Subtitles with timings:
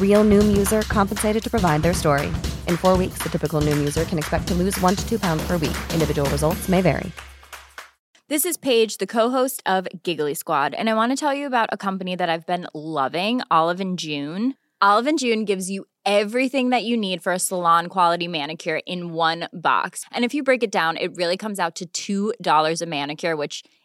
[0.00, 2.26] Real Noom user compensated to provide their story.
[2.66, 5.42] In four weeks, the typical Noom user can expect to lose one to two pounds
[5.46, 5.76] per week.
[5.94, 7.10] Individual results may vary.
[8.28, 11.68] This is Paige, the co-host of Giggly Squad, and I want to tell you about
[11.72, 14.54] a company that I've been loving, Olive and June.
[14.80, 19.12] Olive and June gives you everything that you need for a salon quality manicure in
[19.12, 20.04] one box.
[20.12, 23.64] And if you break it down, it really comes out to $2 a manicure, which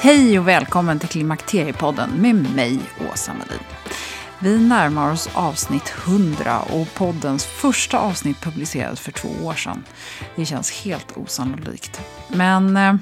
[0.00, 2.80] Hej och välkommen till Klimakteriepodden med mig,
[3.12, 3.87] Åsa Melin.
[4.40, 9.84] Vi närmar oss avsnitt 100 och poddens första avsnitt publicerades för två år sedan.
[10.36, 12.00] Det känns helt osannolikt.
[12.28, 12.94] Men eh,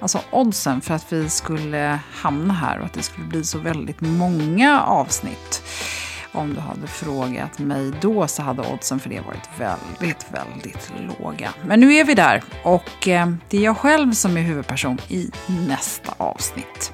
[0.00, 4.00] alltså oddsen för att vi skulle hamna här och att det skulle bli så väldigt
[4.00, 5.62] många avsnitt
[6.32, 11.50] om du hade frågat mig då så hade oddsen för det varit väldigt, väldigt låga.
[11.64, 15.30] Men nu är vi där och eh, det är jag själv som är huvudperson i
[15.68, 16.92] nästa avsnitt.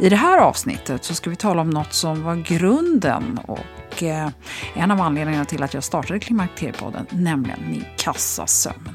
[0.00, 4.28] I det här avsnittet så ska vi tala om något som var grunden och eh,
[4.74, 8.94] en av anledningarna till att jag startade Klimakteriepodden, nämligen min kassasömn.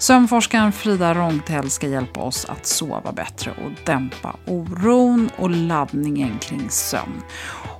[0.00, 6.70] Sömnforskaren Frida Rångtell ska hjälpa oss att sova bättre och dämpa oron och laddningen kring
[6.70, 7.22] sömn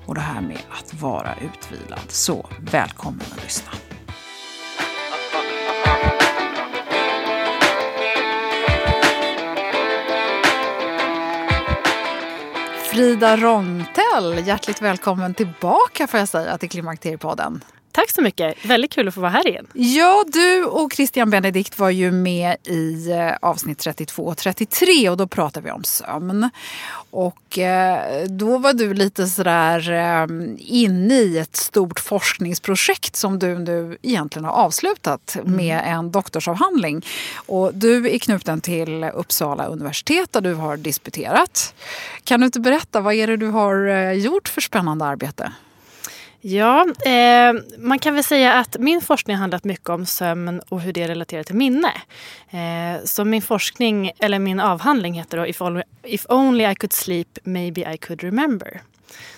[0.06, 2.00] och det här med att vara utvilad.
[2.09, 3.70] Så välkommen att lyssna.
[12.91, 17.60] Frida Rångtell, hjärtligt välkommen tillbaka får jag säga till Klimakteriepodden.
[17.93, 18.65] Tack så mycket.
[18.65, 19.67] Väldigt kul att få vara här igen.
[19.73, 25.17] Ja, du och Christian Benedikt var ju med i eh, avsnitt 32 och 33 och
[25.17, 26.51] då pratade vi om sömn.
[27.11, 30.27] Och eh, då var du lite sådär eh,
[30.59, 35.57] inne i ett stort forskningsprojekt som du nu egentligen har avslutat mm.
[35.57, 37.07] med en doktorsavhandling.
[37.34, 41.75] Och du är knuten till Uppsala universitet där du har disputerat.
[42.25, 45.53] Kan du inte berätta, vad är det du har gjort för spännande arbete?
[46.43, 50.81] Ja, eh, man kan väl säga att min forskning har handlat mycket om sömn och
[50.81, 51.93] hur det relaterar till minne.
[52.51, 56.93] Eh, så min forskning, eller min avhandling heter då If only, If only I could
[56.93, 58.81] sleep, maybe I could remember.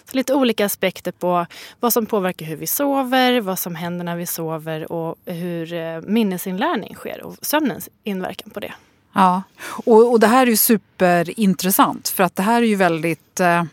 [0.04, 1.46] Så lite olika aspekter på
[1.80, 6.00] vad som påverkar hur vi sover, vad som händer när vi sover och hur eh,
[6.00, 8.72] minnesinlärning sker och sömnens inverkan på det.
[9.14, 9.42] Ja,
[9.84, 13.64] och, och det här är ju superintressant för att det här är ju väldigt eh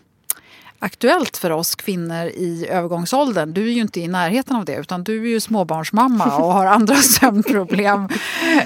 [0.79, 3.53] aktuellt för oss kvinnor i övergångsåldern.
[3.53, 6.65] Du är ju inte i närheten av det utan du är ju småbarnsmamma och har
[6.65, 8.09] andra sömnproblem.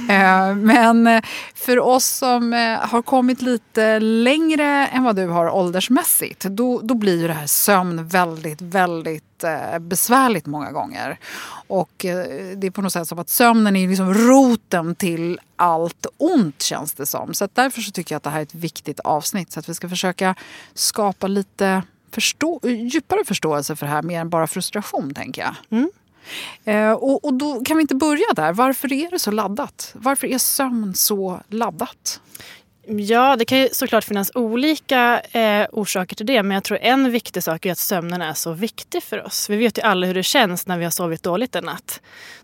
[0.10, 1.24] Eh, men eh,
[1.56, 6.94] för oss som eh, har kommit lite längre än vad du har åldersmässigt då, då
[6.94, 9.24] blir ju det här sömn väldigt, väldigt
[9.80, 11.19] besvärligt många gånger.
[11.68, 11.92] Och
[12.56, 16.94] det är på något sätt som att sömnen är liksom roten till allt ont känns
[16.94, 17.33] det som.
[17.33, 19.51] Så därför så tycker jag att det här är ett viktigt avsnitt.
[19.51, 20.36] Så att vi ska försöka
[20.74, 25.56] skapa lite förstå djupare förståelse för det här mer än bara frustration, tänker jag.
[25.69, 25.92] Mm.
[26.65, 28.54] Eh, och, och då kan vi inte börja där.
[28.54, 29.92] Varför är det så laddat?
[29.95, 32.21] Varför är sömn så laddat?
[32.88, 36.44] Ja, det kan ju såklart finnas olika eh, orsaker till det.
[36.44, 39.50] Men jag tror en viktig sak är att sömnen är så viktig för oss.
[39.50, 42.01] Vi vet ju alla hur det känns när vi har sovit dåligt en natt.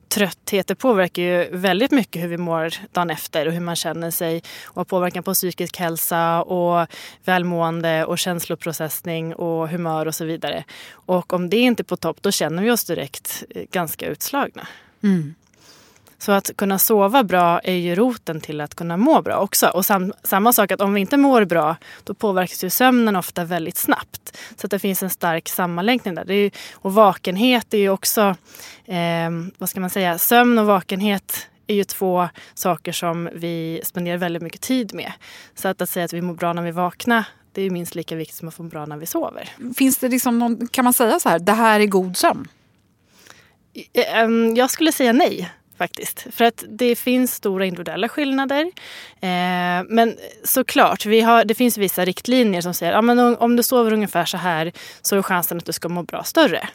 [0.09, 4.41] Trötthet påverkar ju väldigt mycket hur vi mår dagen efter och hur man känner sig.
[4.65, 6.87] Och har påverkan på psykisk hälsa och
[7.25, 10.63] välmående och känsloprocessning och humör och så vidare.
[10.91, 14.67] Och om det inte är på topp, då känner vi oss direkt eh, ganska utslagna.
[15.03, 15.35] Mm.
[16.19, 19.67] Så att kunna sova bra är ju roten till att kunna må bra också.
[19.67, 23.43] Och sam, samma sak att om vi inte mår bra då påverkas ju sömnen ofta
[23.43, 24.37] väldigt snabbt.
[24.55, 26.31] Så att det finns en stark sammanlänkning där.
[26.31, 28.35] Ju, och vakenhet är ju också,
[28.85, 34.17] eh, vad ska man säga, sömn och vakenhet är ju två saker som vi spenderar
[34.17, 35.11] väldigt mycket tid med.
[35.55, 38.15] Så att, att säga att vi mår bra när vi vaknar det är minst lika
[38.15, 39.49] viktigt som att få bra när vi sover.
[39.75, 42.47] Finns det liksom någon, kan man säga så här, det här är god sömn?
[43.93, 46.27] Ehm, jag skulle säga nej faktiskt.
[46.31, 48.61] För att det finns stora individuella skillnader.
[49.21, 53.63] Eh, men såklart, vi har, det finns vissa riktlinjer som säger att ja, om du
[53.63, 54.71] sover ungefär så här
[55.01, 56.69] så är chansen att du ska må bra större.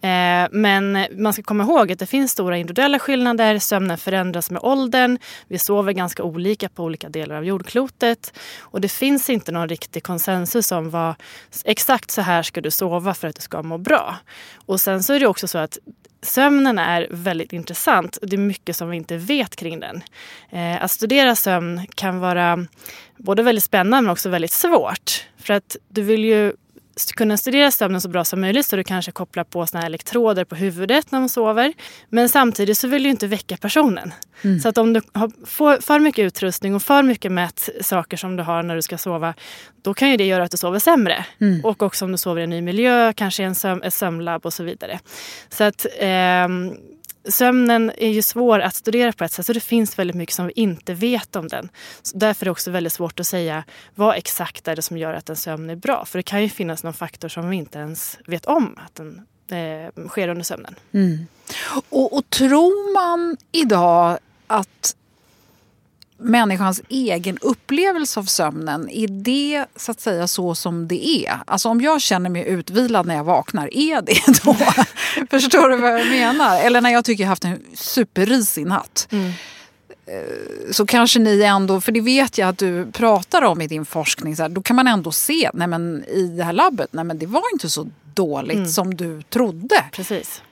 [0.00, 3.58] Eh, men man ska komma ihåg att det finns stora individuella skillnader.
[3.58, 5.18] Sömnen förändras med åldern.
[5.48, 8.38] Vi sover ganska olika på olika delar av jordklotet.
[8.60, 11.14] Och det finns inte någon riktig konsensus om vad
[11.64, 14.16] exakt så här ska du sova för att du ska må bra.
[14.66, 15.78] Och sen så är det också så att
[16.22, 18.18] sömnen är väldigt intressant.
[18.22, 20.02] Det är mycket som vi inte vet kring den.
[20.50, 22.66] Eh, att studera sömn kan vara
[23.16, 25.26] både väldigt spännande men också väldigt svårt.
[25.38, 26.52] För att du vill ju
[27.14, 30.54] kunna studera sömnen så bra som möjligt så du kanske kopplar på såna elektroder på
[30.54, 31.72] huvudet när man sover.
[32.08, 34.14] Men samtidigt så vill du inte väcka personen.
[34.42, 34.60] Mm.
[34.60, 38.62] Så att om du har för mycket utrustning och för mycket mätsaker som du har
[38.62, 39.34] när du ska sova
[39.82, 41.26] då kan ju det göra att du sover sämre.
[41.40, 41.64] Mm.
[41.64, 44.46] Och också om du sover i en ny miljö, kanske i en söm, ett sömnlabb
[44.46, 45.00] och så vidare.
[45.48, 46.48] Så att eh,
[47.24, 50.46] sömnen är ju svår att studera på ett sätt så det finns väldigt mycket som
[50.46, 51.68] vi inte vet om den.
[52.02, 53.64] Så därför är det också väldigt svårt att säga
[53.94, 56.04] vad exakt är det som gör att en sömn är bra.
[56.04, 59.26] För det kan ju finnas någon faktor som vi inte ens vet om att den
[59.50, 60.74] eh, sker under sömnen.
[60.92, 61.26] Mm.
[61.88, 64.96] Och, och tror man idag att
[66.22, 71.38] människans egen upplevelse av sömnen, är det så att säga så som det är?
[71.46, 74.54] Alltså om jag känner mig utvilad när jag vaknar, är det då?
[75.30, 76.60] Förstår du vad jag menar?
[76.60, 79.08] Eller när jag tycker jag haft en superrisig natt.
[79.10, 79.32] Mm.
[80.06, 83.84] Eh, så kanske ni ändå, för det vet jag att du pratar om i din
[83.84, 87.04] forskning, så här, då kan man ändå se nej men, i det här labbet, nej
[87.04, 88.68] men det var inte så dåligt mm.
[88.68, 89.84] som du trodde.
[89.92, 90.42] Precis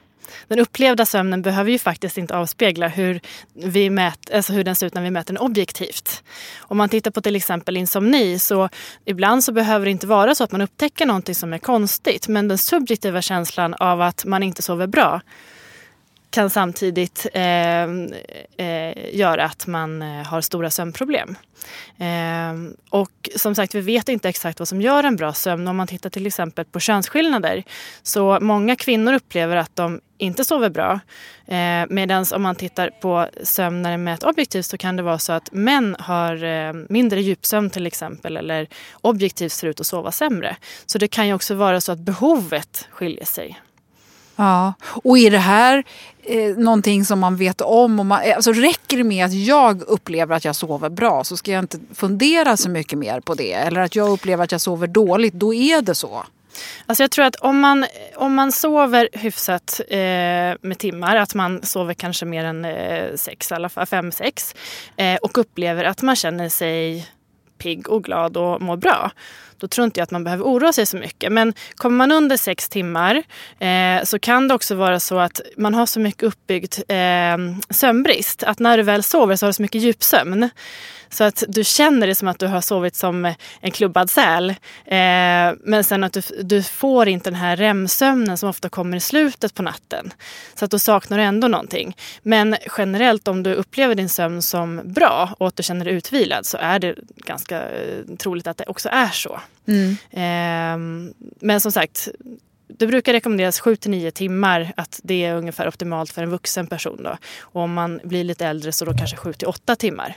[0.49, 3.21] den upplevda sömnen behöver ju faktiskt inte avspegla hur,
[3.55, 6.23] vi mät, alltså hur den ser ut när vi mäter den objektivt.
[6.59, 8.69] Om man tittar på till exempel insomni så
[9.05, 12.49] ibland så behöver det inte vara så att man upptäcker någonting som är konstigt men
[12.49, 15.21] den subjektiva känslan av att man inte sover bra
[16.31, 17.82] kan samtidigt eh,
[18.56, 21.37] eh, göra att man eh, har stora sömnproblem.
[21.99, 25.69] Eh, och som sagt, vi vet inte exakt vad som gör en bra sömn.
[25.69, 27.65] Om man tittar till exempel på könsskillnader
[28.03, 31.00] så många kvinnor upplever att de inte sover bra.
[31.47, 35.33] Eh, Medan om man tittar på sömn med ett objektivt så kan det vara så
[35.33, 38.69] att män har eh, mindre djupsömn till exempel eller
[39.00, 40.56] objektivt ser ut att sova sämre.
[40.87, 43.61] Så det kan ju också vara så att behovet skiljer sig.
[44.40, 45.84] Ja, och är det här
[46.22, 48.00] eh, någonting som man vet om?
[48.00, 51.37] Och man, eh, alltså räcker det med att jag upplever att jag sover bra så
[51.37, 53.52] ska jag inte fundera så mycket mer på det?
[53.52, 56.25] Eller att jag upplever att jag sover dåligt, då är det så?
[56.87, 59.98] Alltså jag tror att om man, om man sover hyfsat eh,
[60.60, 64.54] med timmar, att man sover kanske mer än eh, sex, i alla fall fem, sex
[64.97, 67.06] eh, och upplever att man känner sig
[67.61, 69.11] pigg och glad och mår bra
[69.61, 71.33] då tror inte jag att man behöver oroa sig så mycket.
[71.33, 73.23] Men kommer man under sex timmar
[73.59, 77.37] eh, så kan det också vara så att man har så mycket uppbyggd eh,
[77.71, 80.50] sömnbrist att när du väl sover så har du så mycket djupsömn.
[81.12, 84.50] Så att du känner det som att du har sovit som en klubbad säl.
[84.85, 89.00] Eh, men sen att du, du får inte den här REM-sömnen som ofta kommer i
[89.00, 90.12] slutet på natten.
[90.55, 91.97] Så att då saknar du ändå någonting.
[92.23, 96.47] Men generellt om du upplever din sömn som bra och att du känner dig utvilad
[96.47, 99.40] så är det ganska eh, troligt att det också är så.
[99.66, 99.90] Mm.
[100.11, 101.04] Eh,
[101.40, 102.09] men som sagt,
[102.69, 106.66] det brukar rekommenderas 7 till 9 timmar, att det är ungefär optimalt för en vuxen
[106.66, 107.02] person.
[107.02, 107.16] Då.
[107.40, 110.16] Och om man blir lite äldre så då kanske 7 till 8 timmar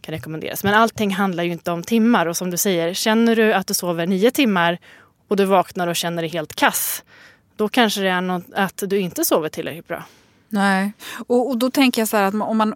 [0.00, 0.64] kan rekommenderas.
[0.64, 3.74] Men allting handlar ju inte om timmar och som du säger, känner du att du
[3.74, 4.78] sover 9 timmar
[5.28, 7.04] och du vaknar och känner dig helt kass,
[7.56, 10.04] då kanske det är något, att du inte sover tillräckligt bra.
[10.54, 10.92] Nej,
[11.26, 12.74] och, och då tänker jag så här att man, om man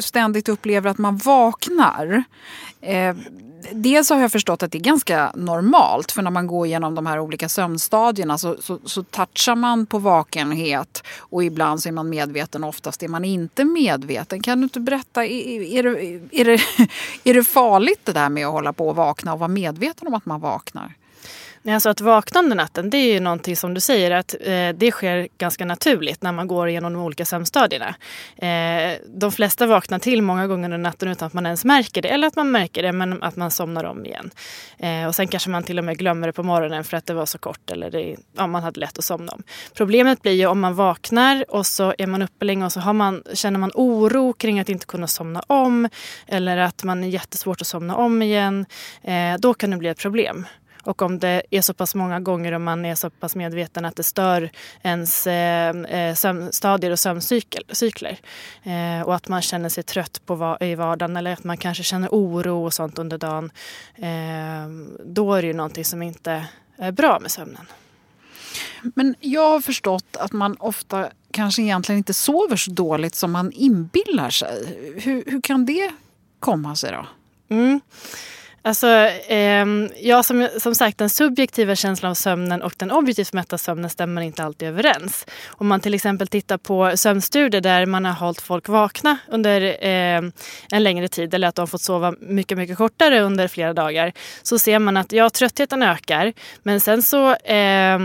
[0.00, 2.24] ständigt upplever att man vaknar.
[2.80, 3.16] Eh,
[3.72, 7.06] dels har jag förstått att det är ganska normalt för när man går igenom de
[7.06, 12.08] här olika sömnstadierna så, så, så touchar man på vakenhet och ibland så är man
[12.08, 14.42] medveten, oftast är man inte medveten.
[14.42, 16.60] Kan du inte berätta, är, är, det, är, det,
[17.30, 20.14] är det farligt det där med att hålla på och vakna och vara medveten om
[20.14, 20.94] att man vaknar?
[21.62, 24.68] Nej, alltså att vakna under natten, det är ju någonting som du säger att eh,
[24.74, 27.94] det sker ganska naturligt när man går igenom de olika sömnstadierna.
[28.36, 32.08] Eh, de flesta vaknar till många gånger under natten utan att man ens märker det.
[32.08, 34.30] Eller att man märker det men att man somnar om igen.
[34.78, 37.14] Eh, och sen kanske man till och med glömmer det på morgonen för att det
[37.14, 39.42] var så kort eller det, ja, man hade lätt att somna om.
[39.74, 42.92] Problemet blir ju om man vaknar och så är man uppe länge och så har
[42.92, 45.88] man, känner man oro kring att inte kunna somna om.
[46.26, 48.66] Eller att man är jättesvårt att somna om igen.
[49.02, 50.46] Eh, då kan det bli ett problem.
[50.88, 53.96] Och om det är så pass många gånger och man är så pass medveten att
[53.96, 54.50] det stör
[54.82, 58.18] ens eh, eh sömnstadier och sömncykler.
[58.62, 62.08] Eh, och att man känner sig trött på i vardagen eller att man kanske känner
[62.08, 63.50] oro och sånt under dagen.
[63.94, 64.68] Eh,
[65.04, 67.66] då är det ju någonting som inte är bra med sömnen.
[68.82, 73.52] Men jag har förstått att man ofta kanske egentligen inte sover så dåligt som man
[73.52, 74.66] inbillar sig.
[75.04, 75.92] Hur, hur kan det
[76.40, 77.06] komma sig då?
[77.54, 77.80] Mm.
[78.68, 79.66] Alltså, eh,
[80.00, 84.22] ja, som, som sagt, den subjektiva känslan av sömnen och den objektivt mätta sömnen stämmer
[84.22, 85.26] inte alltid överens.
[85.46, 90.22] Om man till exempel tittar på sömnstudier där man har hållit folk vakna under eh,
[90.70, 94.58] en längre tid eller att de fått sova mycket, mycket kortare under flera dagar så
[94.58, 96.32] ser man att ja, tröttheten ökar
[96.62, 97.98] men sen så eh,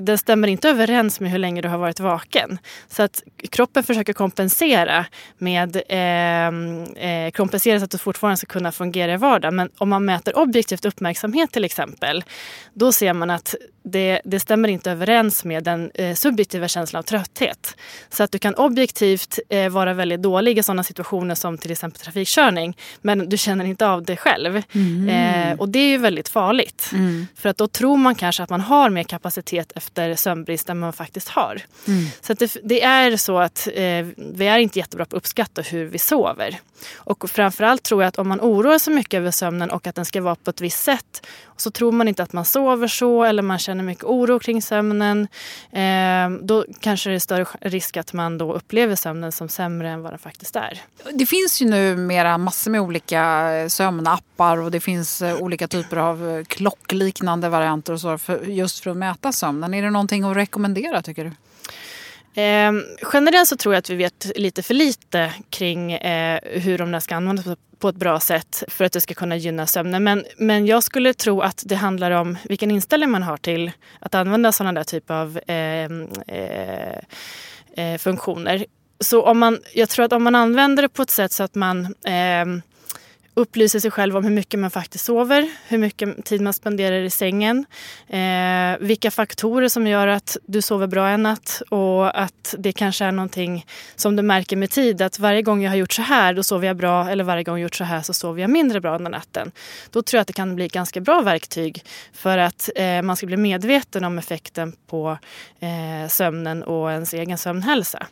[0.00, 2.58] den stämmer inte överens med hur länge du har varit vaken.
[2.88, 5.04] Så att kroppen försöker kompensera
[5.38, 9.56] med ehm, eh, kompensera så att du fortfarande ska kunna fungera i vardagen.
[9.56, 12.24] Men om man mäter objektivt uppmärksamhet till exempel,
[12.74, 13.54] då ser man att
[13.90, 17.76] det, det stämmer inte överens med den eh, subjektiva känslan av trötthet.
[18.10, 22.00] Så att du kan objektivt eh, vara väldigt dålig i sådana situationer som till exempel
[22.00, 24.62] trafikkörning, men du känner inte av det själv.
[24.72, 25.08] Mm.
[25.08, 26.90] Eh, och det är ju väldigt farligt.
[26.92, 27.26] Mm.
[27.34, 30.92] För att då tror man kanske att man har mer kapacitet efter sömnbrist än man
[30.92, 31.62] faktiskt har.
[31.86, 32.06] Mm.
[32.20, 35.84] Så det, det, är så att eh, vi är inte jättebra på att uppskatta hur
[35.84, 36.58] vi sover.
[36.94, 40.04] Och framförallt tror jag att om man oroar sig mycket över sömnen och att den
[40.04, 43.24] ska vara på ett visst sätt och så tror man inte att man sover så
[43.24, 45.28] eller man känner mycket oro kring sömnen.
[45.72, 50.02] Eh, då kanske det är större risk att man då upplever sömnen som sämre än
[50.02, 50.82] vad den faktiskt är.
[51.12, 55.96] Det finns ju numera massor med olika eh, sömnappar och det finns eh, olika typer
[55.96, 59.74] av eh, klockliknande varianter och så för, just för att mäta sömnen.
[59.74, 61.32] Är det någonting att rekommendera tycker du?
[62.38, 62.72] Eh,
[63.12, 67.00] generellt så tror jag att vi vet lite för lite kring eh, hur de där
[67.00, 67.46] ska användas
[67.78, 70.04] på ett bra sätt för att det ska kunna gynna sömnen.
[70.04, 74.14] Men, men jag skulle tro att det handlar om vilken inställning man har till att
[74.14, 76.98] använda sådana där typer av ehm, eh,
[77.76, 78.66] eh, funktioner.
[79.00, 81.54] Så om man, jag tror att om man använder det på ett sätt så att
[81.54, 82.62] man ehm,
[83.38, 87.10] upplyser sig själv om hur mycket man faktiskt sover, hur mycket tid man spenderar i
[87.10, 87.66] sängen,
[88.08, 93.04] eh, vilka faktorer som gör att du sover bra en natt och att det kanske
[93.04, 93.66] är någonting
[93.96, 96.66] som du märker med tid att varje gång jag har gjort så här då sover
[96.66, 99.10] jag bra eller varje gång jag gjort så här så sover jag mindre bra under
[99.10, 99.52] natten.
[99.90, 103.16] Då tror jag att det kan bli ett ganska bra verktyg för att eh, man
[103.16, 105.18] ska bli medveten om effekten på
[105.60, 108.06] eh, sömnen och ens egen sömnhälsa.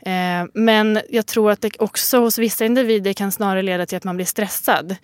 [0.00, 4.04] Eh, men jag tror att det också hos vissa individer kan snarare leda till att
[4.04, 4.96] man blir stressad.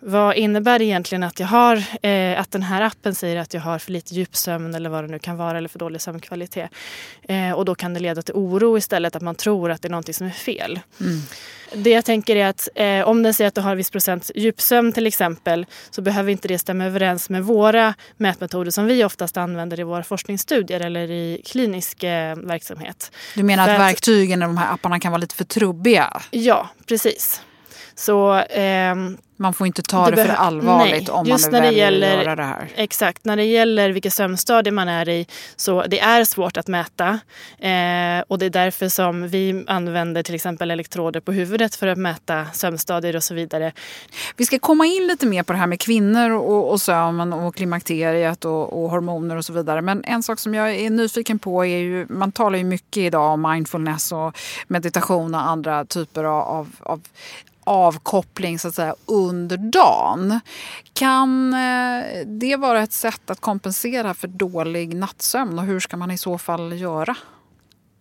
[0.00, 3.60] Vad innebär det egentligen att jag har eh, att den här appen säger att jag
[3.60, 6.70] har för lite djupsömn eller vad det nu kan vara eller för dålig sömnkvalitet.
[7.22, 9.90] Eh, och då kan det leda till oro istället, att man tror att det är
[9.90, 10.80] någonting som är fel.
[11.00, 11.20] Mm.
[11.74, 14.30] Det jag tänker är att eh, om den säger att du har en viss procent
[14.34, 19.36] djupsömn till exempel så behöver inte det stämma överens med våra mätmetoder som vi oftast
[19.36, 23.12] använder i våra forskningsstudier eller i klinisk eh, verksamhet.
[23.34, 26.22] Du menar att, att verktygen när de här apparna kan vara lite för trubbiga?
[26.30, 27.42] Ja, precis.
[27.94, 28.94] Så, eh,
[29.42, 32.36] man får inte ta det, det för allvarligt nej, om man väljer gäller, att göra
[32.36, 32.68] det här.
[32.74, 37.08] Exakt, när det gäller vilket sömnstadie man är i så det är svårt att mäta.
[37.58, 41.98] Eh, och det är därför som vi använder till exempel elektroder på huvudet för att
[41.98, 43.72] mäta sömnstadier och så vidare.
[44.36, 47.54] Vi ska komma in lite mer på det här med kvinnor och, och sömn och
[47.54, 49.82] klimakteriet och, och hormoner och så vidare.
[49.82, 53.32] Men en sak som jag är nyfiken på är ju, man talar ju mycket idag
[53.32, 57.00] om mindfulness och meditation och andra typer av, av
[57.64, 60.40] avkoppling så att säga under dagen.
[60.92, 66.10] Kan eh, det vara ett sätt att kompensera för dålig nattsömn och hur ska man
[66.10, 67.16] i så fall göra?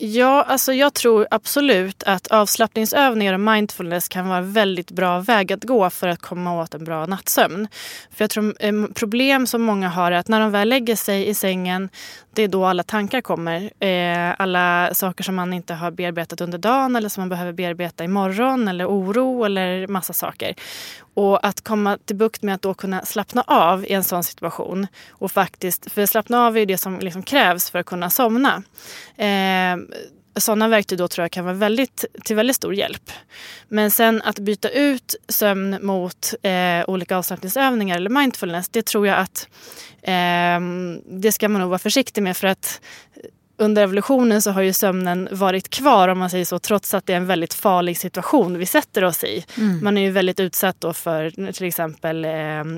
[0.04, 5.54] Ja, alltså jag tror absolut att avslappningsövningar och mindfulness kan vara en väldigt bra väg
[5.54, 7.68] att gå för att komma åt en bra nattsömn.
[8.12, 11.34] För jag tror problem som många har är att när de väl lägger sig i
[11.34, 11.90] sängen,
[12.34, 13.72] det är då alla tankar kommer.
[13.84, 18.04] Eh, alla saker som man inte har bearbetat under dagen eller som man behöver bearbeta
[18.04, 20.56] imorgon eller oro eller massa saker.
[21.14, 24.88] Och att komma till bukt med att då kunna slappna av i en sån situation.
[25.10, 28.64] Och faktiskt, för slappna av är det som liksom krävs för att kunna somna.
[29.18, 29.78] Eh,
[30.36, 33.12] sådana verktyg då tror jag kan vara väldigt, till väldigt stor hjälp.
[33.68, 39.20] Men sen att byta ut sömn mot eh, olika avslappningsövningar eller mindfulness, det tror jag
[39.20, 39.48] att
[40.02, 40.60] eh,
[41.20, 42.82] det ska man nog vara försiktig med för att
[43.62, 47.14] under evolutionen så har ju sömnen varit kvar om man säger så trots att det
[47.14, 49.46] är en väldigt farlig situation vi sätter oss i.
[49.58, 49.84] Mm.
[49.84, 52.30] Man är ju väldigt utsatt då för till exempel eh,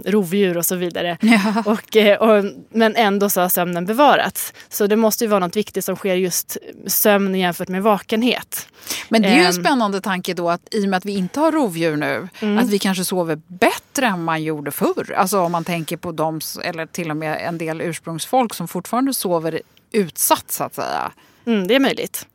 [0.06, 1.18] rovdjur och så vidare.
[1.34, 1.64] Ja.
[1.66, 4.54] Och, eh, och, men ändå så har sömnen bevarats.
[4.70, 8.68] Så det måste ju vara något viktigt som sker just sömn jämfört med vakenhet.
[9.10, 9.54] Men det är ju en ehm.
[9.54, 12.58] spännande tanke då att i och med att vi inte har rovdjur nu mm.
[12.58, 15.14] att vi kanske sover bättre än man gjorde förr.
[15.18, 19.14] Alltså om man tänker på dem eller till och med en del ursprungsfolk som fortfarande
[19.14, 19.62] sover
[19.94, 21.12] utsatt så att säga.
[21.46, 22.28] Mm, det är möjligt.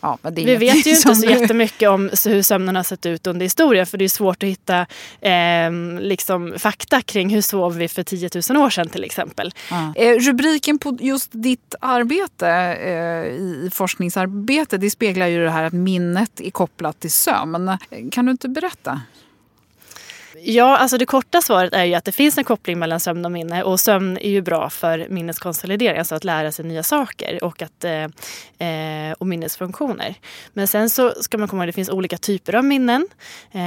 [0.00, 3.86] Ja, vi vet ju inte så jättemycket om hur sömnen har sett ut under historien
[3.86, 4.86] för det är svårt att hitta
[5.20, 9.54] eh, liksom, fakta kring hur sov vi för 10 000 år sedan till exempel.
[9.70, 9.92] Ja.
[9.96, 15.72] Eh, rubriken på just ditt arbete eh, i forskningsarbete det speglar ju det här att
[15.72, 17.78] minnet är kopplat till sömn.
[18.12, 19.00] Kan du inte berätta?
[20.38, 23.32] Ja, alltså det korta svaret är ju att det finns en koppling mellan sömn och
[23.32, 27.62] minne och sömn är ju bra för minneskonsolidering, alltså att lära sig nya saker och,
[27.62, 28.02] att, eh,
[28.68, 30.14] eh och minnesfunktioner.
[30.52, 33.08] Men sen så ska man komma ihåg att det finns olika typer av minnen.
[33.52, 33.60] Eh,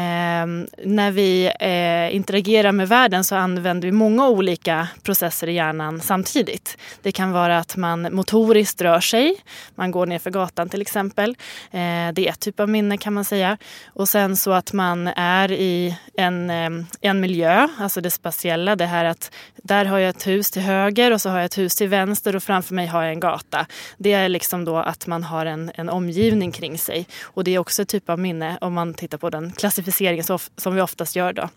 [0.86, 6.78] när vi eh, interagerar med världen så använder vi många olika processer i hjärnan samtidigt.
[7.02, 9.36] Det kan vara att man motoriskt rör sig,
[9.76, 11.30] man går ner för gatan till exempel.
[11.72, 13.58] Eh, det är ett typ av minne kan man säga.
[13.86, 18.76] Och sen så att man är i en Ehm, en miljö, alltså det spatiella.
[18.76, 19.32] Det här att
[19.64, 22.36] där har jag ett hus till höger och så har jag ett hus till vänster
[22.36, 23.66] och framför mig har jag en gata.
[23.98, 27.08] Det är liksom då att man har en, en omgivning kring sig.
[27.24, 30.24] Och det är också ett typ av minne om man tittar på den klassificeringen
[30.58, 31.50] som vi oftast gör då.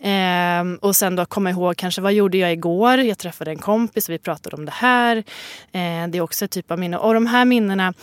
[0.00, 2.98] Ehm, och sen då komma ihåg kanske vad gjorde jag igår?
[2.98, 5.24] Jag träffade en kompis och vi pratade om det här.
[5.72, 6.96] Ehm, det är också ett typ av minne.
[6.96, 7.94] Och de här minnena,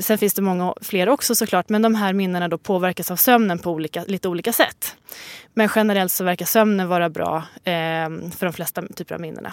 [0.00, 3.58] sen finns det många fler också såklart, men de här minnena då påverkas av sömnen
[3.58, 4.96] på olika, lite olika sätt.
[5.54, 9.52] Men generellt så verkar sömnen vara bra eh, för de flesta typer av minnena.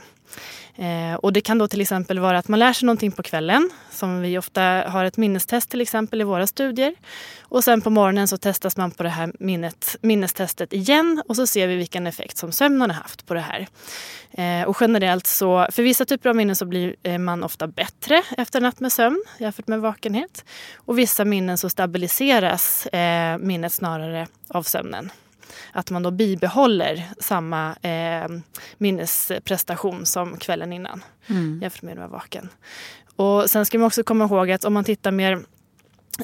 [0.75, 3.69] Eh, och det kan då till exempel vara att man lär sig någonting på kvällen.
[3.91, 6.95] Som vi ofta har ett minnestest till exempel i våra studier.
[7.41, 11.47] Och sen på morgonen så testas man på det här minnet, minnestestet igen och så
[11.47, 13.67] ser vi vilken effekt som sömnen har haft på det här.
[14.31, 18.23] Eh, och generellt så, för vissa typer av minnen så blir eh, man ofta bättre
[18.37, 20.45] efter en natt med sömn jämfört med vakenhet.
[20.75, 25.11] Och vissa minnen så stabiliseras eh, minnet snarare av sömnen
[25.71, 28.27] att man då bibehåller samma eh,
[28.77, 31.59] minnesprestation som kvällen innan mm.
[31.61, 32.49] jämfört med att vara vaken.
[33.15, 35.39] Och sen ska man också komma ihåg att om man tittar mer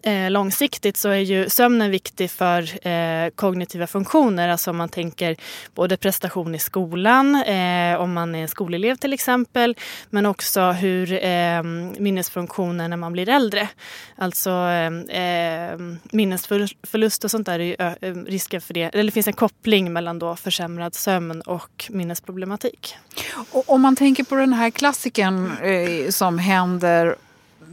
[0.04, 4.50] Eh, långsiktigt så är ju sömnen viktig för eh, kognitiva funktioner.
[4.50, 5.36] Alltså om man tänker
[5.76, 9.76] både prestation i skolan, eh, om man är en skolelev till exempel.
[10.10, 11.64] Men också hur eh,
[11.98, 13.70] minnesfunktioner när man blir äldre.
[14.16, 18.84] Alltså eh, ehm, minnesförlust och sånt där är ju eh, risken för det.
[18.84, 22.96] Eller det finns en koppling mellan då försämrad sömn och minnesproblematik.
[23.52, 27.16] Och om man tänker på den här klassiken eh, som händer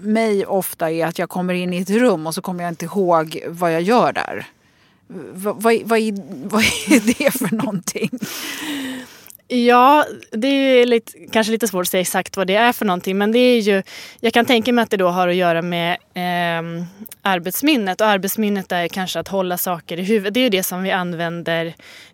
[0.02, 2.84] mig ofta är att jag kommer in i ett rum och så kommer jag inte
[2.84, 4.46] ihåg vad jag gör där.
[5.32, 6.12] vad, vad, vad, är,
[6.48, 8.10] vad är det för någonting?
[9.52, 13.18] Ja, det är lite, kanske lite svårt att säga exakt vad det är för någonting.
[13.18, 13.82] Men det är ju,
[14.20, 16.84] jag kan tänka mig att det då har att göra med eh,
[17.22, 18.00] arbetsminnet.
[18.00, 20.34] Och arbetsminnet är kanske att hålla saker i huvudet.
[20.34, 21.66] Det är ju det som vi använder,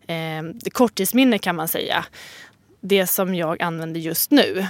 [0.07, 2.05] eh, korttidsminne kan man säga.
[2.81, 4.67] Det som jag använder just nu.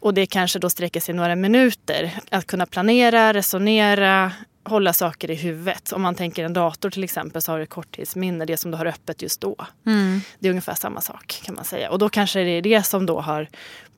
[0.00, 2.18] Och det kanske då sträcker sig några minuter.
[2.30, 4.32] Att kunna planera, resonera,
[4.64, 5.92] hålla saker i huvudet.
[5.92, 8.86] Om man tänker en dator till exempel så har du korttidsminne, det som du har
[8.86, 9.56] öppet just då.
[9.86, 10.20] Mm.
[10.38, 11.90] Det är ungefär samma sak kan man säga.
[11.90, 13.48] Och då kanske det är det som då har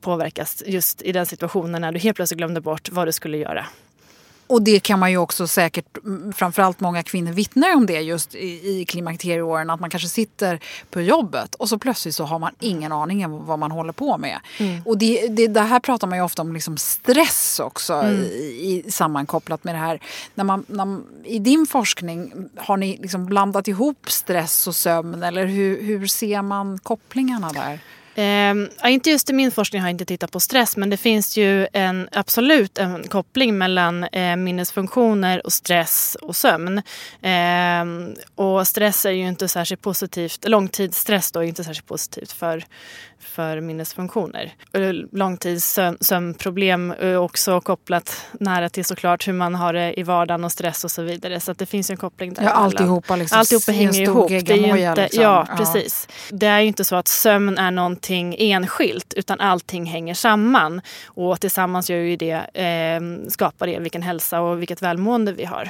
[0.01, 3.65] påverkats just i den situationen när du helt plötsligt glömde bort vad du skulle göra.
[4.47, 5.97] Och det kan man ju också säkert,
[6.35, 9.69] framförallt många kvinnor vittnar om det just i, i klimakterieåren.
[9.69, 13.45] Att man kanske sitter på jobbet och så plötsligt så har man ingen aning om
[13.45, 14.39] vad man håller på med.
[14.57, 14.81] Mm.
[14.85, 18.21] Och det, det, det, här pratar man ju ofta om liksom stress också mm.
[18.21, 19.99] i, i, sammankopplat med det här.
[20.35, 25.45] När man, när, I din forskning, har ni liksom blandat ihop stress och sömn eller
[25.45, 27.79] hur, hur ser man kopplingarna där?
[28.15, 31.37] Eh, inte just i min forskning har jag inte tittat på stress men det finns
[31.37, 36.77] ju en, absolut en koppling mellan eh, minnesfunktioner och stress och sömn.
[37.21, 37.85] Eh,
[38.35, 42.65] och stress är ju inte särskilt positivt, långtidsstress då är inte särskilt positivt för,
[43.23, 44.53] för minnesfunktioner.
[45.11, 50.83] Långtidssömnproblem är också kopplat nära till såklart hur man har det i vardagen och stress
[50.83, 51.39] och så vidare.
[51.39, 52.43] Så det finns en koppling där.
[52.43, 54.29] Ja, alltihopa, liksom, alltihopa hänger ihop.
[54.29, 55.23] Det är ju inte, liksom.
[55.23, 56.07] ja, precis.
[56.29, 60.81] Det är ju inte så att sömn är någonting enskilt utan allting hänger samman.
[61.05, 65.69] Och tillsammans gör ju det, eh, skapar det vilken hälsa och vilket välmående vi har.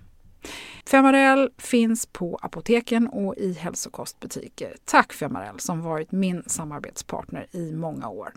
[0.85, 4.75] Femarel finns på apoteken och i hälsokostbutiker.
[4.85, 8.33] Tack Femarel som varit min samarbetspartner i många år.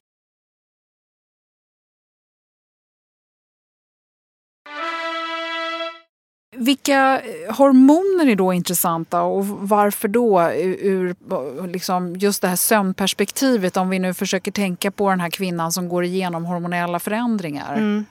[6.57, 12.57] Vilka eh, hormoner är då intressanta och varför då ur eh, liksom just det här
[12.57, 17.77] sömnperspektivet om vi nu försöker tänka på den här kvinnan som går igenom hormonella förändringar?
[17.77, 18.05] Mm.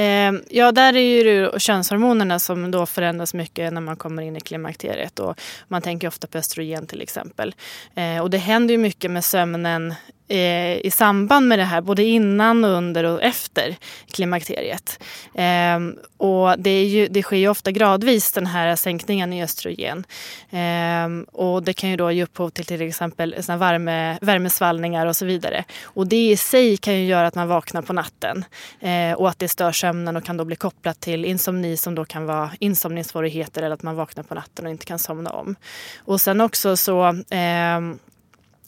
[0.00, 4.40] Ehm, ja, där är det könshormonerna som då förändras mycket när man kommer in i
[4.40, 5.18] klimakteriet.
[5.18, 7.54] Och man tänker ofta på östrogen till exempel.
[7.94, 9.94] Ehm, och det händer ju mycket med sömnen
[10.28, 13.76] eh, i samband med det här, både innan, under och efter
[14.12, 15.02] klimakteriet.
[15.34, 15.78] Eh,
[16.16, 20.04] och det, är ju, det sker ju ofta gradvis den här sänkningen i östrogen.
[20.50, 25.16] Eh, och det kan ju då ge upphov till till exempel såna värme, värmesvallningar och
[25.16, 25.64] så vidare.
[25.84, 28.44] Och det i sig kan ju göra att man vaknar på natten
[28.80, 32.04] eh, och att det stör sömnen och kan då bli kopplat till insomni som då
[32.04, 35.56] kan vara insomningssvårigheter eller att man vaknar på natten och inte kan somna om.
[35.98, 37.80] Och sen också så eh,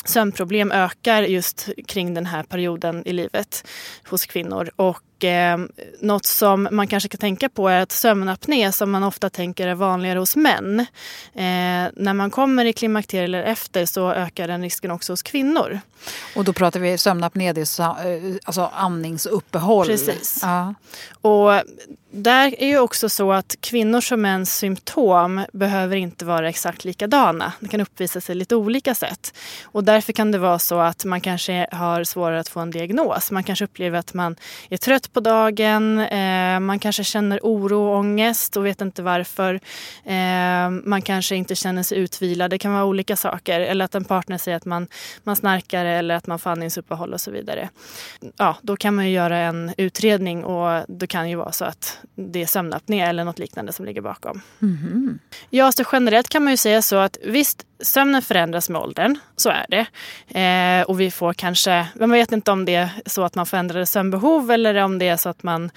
[0.05, 3.69] sömnproblem ökar just kring den här perioden i livet
[4.09, 4.71] hos kvinnor.
[4.77, 5.57] Och eh,
[6.01, 9.75] något som man kanske kan tänka på är att sömnapné som man ofta tänker är
[9.75, 10.81] vanligare hos män.
[11.35, 15.81] Eh, när man kommer i klimakteriet eller efter så ökar den risken också hos kvinnor.
[16.37, 19.87] Och då pratar vi sömnapné, det är eh, alltså andningsuppehåll.
[19.87, 20.39] Precis.
[20.43, 20.75] Ja.
[21.21, 21.63] Och
[22.13, 27.53] där är ju också så att kvinnors och mäns symptom behöver inte vara exakt likadana.
[27.61, 29.35] Det kan uppvisa sig lite olika sätt.
[29.63, 33.31] Och därför kan det vara så att man kanske har svårare att få en diagnos.
[33.31, 34.37] Man kanske upplever att man
[34.69, 39.03] är trött trött på dagen, eh, man kanske känner oro och ångest och vet inte
[39.03, 39.61] varför.
[40.05, 43.61] Eh, man kanske inte känner sig utvilad, det kan vara olika saker.
[43.61, 44.89] Eller att en partner säger att man,
[45.25, 47.71] man snarkar eller att man får andningsuppehåll och så vidare.
[48.37, 52.01] Ja, då kan man ju göra en utredning och det kan ju vara så att
[52.17, 54.41] det är sömnapné eller något liknande som ligger bakom.
[54.59, 55.19] Mhm.
[55.51, 59.19] Ja, så generellt kan man ju säga så att visst, sömnen förändras med åldern.
[59.37, 59.87] Så är det.
[60.41, 63.57] Eh, och vi får kanske, man vet inte om det är så att man får
[63.57, 65.71] ändrade sömnbehov eller om det är så att man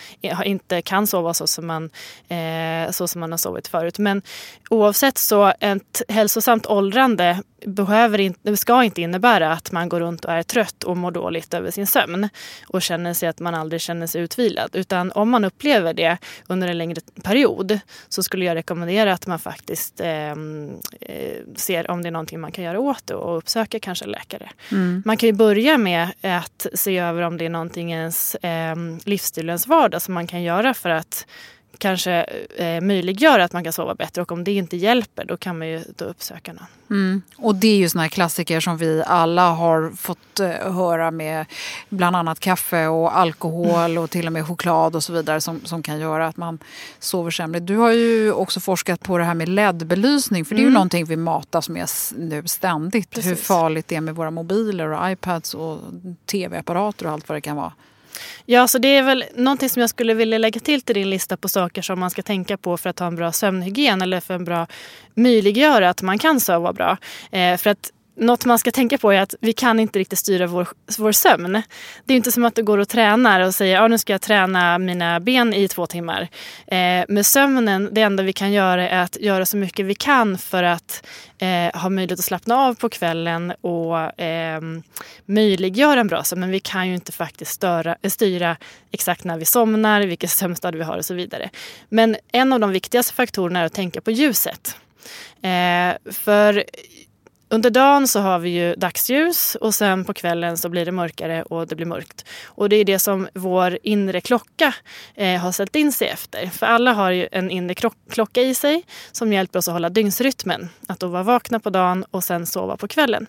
[0.44, 1.90] inte kan sova så som man,
[2.28, 3.98] eh, så som man har sovit förut.
[4.00, 4.22] Men
[4.70, 10.32] oavsett så, ett hälsosamt åldrande behöver inte, ska inte innebära att man går runt och
[10.32, 12.30] är trött och mår dåligt över sin sömn
[12.68, 14.70] och känner sig att man aldrig känner sig utvilad.
[14.74, 19.40] Utan om man upplever det under en längre period så skulle jag rekommendera att man
[19.40, 23.80] faktiskt ehm, eh, ser om det är någonting man kan göra åt det och uppsöka
[23.80, 24.50] kanske läkare.
[24.72, 25.04] Mm.
[25.06, 28.76] Man kan ju börja med att se över om det är någonting i ens eh,
[29.06, 31.26] livsstilens vardag som man kan göra för att
[31.78, 32.12] kanske
[32.58, 35.68] eh, möjliggöra att man kan sova bättre och om det inte hjälper då kan man
[35.68, 36.66] ju då uppsöka någon.
[36.90, 37.22] Mm.
[37.38, 41.46] Och det är ju såna här klassiker som vi alla har fått eh, höra med
[41.90, 45.84] bland annat kaffe och alkohol och till och med choklad och så vidare som, som
[45.84, 46.60] kan göra att man
[47.00, 47.60] sover sämre.
[47.60, 50.74] Du har ju också forskat på det här med LED-belysning för det är ju Mm.
[50.74, 53.18] någonting vi matas med nu ständigt.
[53.18, 53.48] Hur Precis.
[53.48, 55.80] farligt det är med våra mobiler och iPads och
[56.26, 57.74] tv-apparater och allt vad det kan vara.
[58.46, 61.38] Ja, så det är väl någonting som jag skulle vilja lägga till till din lista
[61.38, 64.34] på saker som man ska tänka på för att ha en bra sömnhygien eller för
[64.34, 64.68] en bra
[65.14, 66.98] möjliggöra att man kan sova bra.
[67.32, 70.48] Eh, för att något man ska tänka på är att vi kan inte riktigt styra
[70.48, 71.62] vår, vår sömn.
[72.06, 74.22] Det är inte som att du går och tränar och säger att nu ska jag
[74.22, 76.28] träna mina ben i två timmar.
[76.68, 80.38] Eh, med sömnen, det enda vi kan göra är att göra så mycket vi kan
[80.38, 81.06] för att
[81.38, 84.62] eh, ha möjlighet att slappna av på kvällen och eh,
[85.26, 86.40] möjliggöra en bra sömn.
[86.40, 88.58] Men vi kan ju inte faktiskt störa, styra
[88.92, 91.50] exakt när vi somnar, vilken sömnstad vi har och så vidare.
[91.90, 94.78] Men en av de viktigaste faktorerna är att tänka på ljuset.
[95.42, 96.64] Eh, för
[97.54, 101.44] under dagen så har vi ju dagsljus och sen på kvällen så blir det mörkare
[101.44, 102.26] och det blir mörkt.
[102.46, 104.74] Och det är det som vår inre klocka
[105.16, 106.48] eh, har ställt in sig efter.
[106.48, 107.76] För alla har ju en inre
[108.10, 110.70] klocka i sig som hjälper oss att hålla dygnsrytmen.
[110.88, 113.28] Att då vara vakna på dagen och sen sova på kvällen.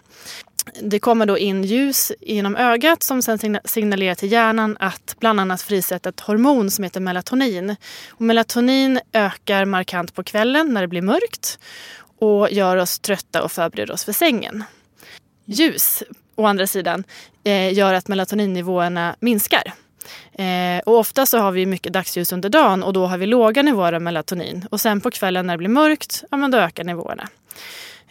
[0.82, 5.62] Det kommer då in ljus genom ögat som sen signalerar till hjärnan att bland annat
[5.62, 7.76] frisätta ett hormon som heter melatonin.
[8.10, 11.58] Och melatonin ökar markant på kvällen när det blir mörkt
[12.24, 14.64] och gör oss trötta och förbereder oss för sängen.
[15.44, 16.02] Ljus,
[16.36, 17.04] å andra sidan,
[17.44, 19.72] eh, gör att melatoninnivåerna minskar.
[20.32, 23.62] Eh, och ofta så har vi mycket dagsljus under dagen och då har vi låga
[23.62, 24.66] nivåer av melatonin.
[24.70, 27.28] Och sen på kvällen när det blir mörkt, ja men då ökar nivåerna.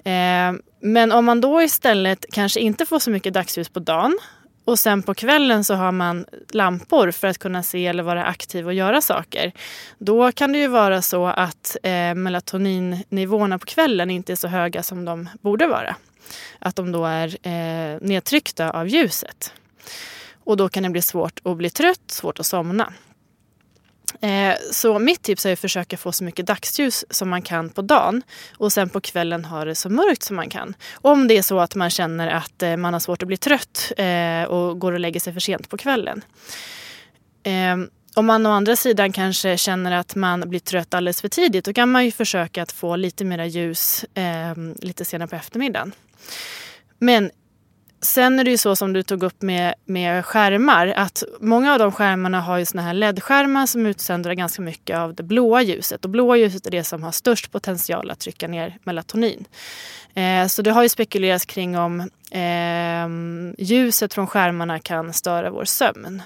[0.03, 4.19] Eh, men om man då istället kanske inte får så mycket dagsljus på dagen
[4.65, 8.65] och sen på kvällen så har man lampor för att kunna se eller vara aktiv
[8.65, 9.51] och göra saker.
[9.97, 14.83] Då kan det ju vara så att eh, melatoninnivåerna på kvällen inte är så höga
[14.83, 15.95] som de borde vara.
[16.59, 19.53] Att de då är eh, nedtryckta av ljuset.
[20.43, 22.93] Och då kan det bli svårt att bli trött, svårt att somna.
[24.23, 27.81] Eh, Så mitt tips är att försöka få så mycket dagsljus som man kan på
[27.81, 28.21] dagen
[28.57, 30.73] och sen på kvällen ha det så mörkt som man kan.
[30.93, 33.91] Om det är så att man känner att eh, man har svårt att bli trött
[33.97, 36.21] eh, och går och lägger sig för sent på kvällen.
[37.43, 41.65] Ehm, om man å andra sidan kanske känner att man blir trött alldeles för tidigt
[41.65, 45.91] då kan man ju försöka att få lite mera ljus ehm, lite senare på eftermiddagen.
[46.99, 47.31] Men
[48.03, 51.79] Sen är det ju så som du tog upp med, med skärmar att många av
[51.79, 56.05] de skärmarna har ju såna här LED-skärmar som utsöndrar ganska mycket av det blåa ljuset.
[56.05, 59.45] Och blåa ljuset är det som har störst potential att trycka ner melatonin.
[60.13, 61.99] Eh, så det har ju spekulerats kring om
[62.31, 66.21] eh, ljuset från skärmarna kan störa vår sömn.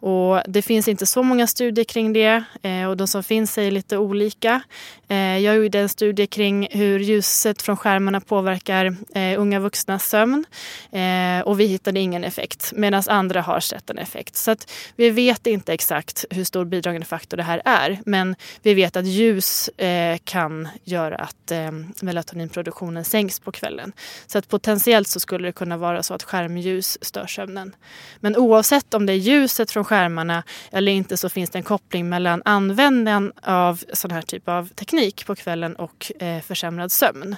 [0.00, 3.70] Och det finns inte så många studier kring det eh, och de som finns är
[3.70, 4.60] lite olika.
[5.08, 10.44] Eh, jag gjorde en studie kring hur ljuset från skärmarna påverkar eh, unga vuxnas sömn
[10.92, 14.36] eh, och vi hittade ingen effekt medan andra har sett en effekt.
[14.36, 18.74] Så att vi vet inte exakt hur stor bidragande faktor det här är men vi
[18.74, 21.70] vet att ljus eh, kan göra att eh,
[22.02, 23.92] melatoninproduktionen sänks på kvällen.
[24.26, 27.74] Så att potentiellt så skulle det kunna vara så att skärmljus stör sömnen.
[28.20, 32.08] Men oavsett om det är ljuset från skärmarna eller inte så finns det en koppling
[32.08, 37.36] mellan användningen av sån här typ av teknik på kvällen och eh, försämrad sömn.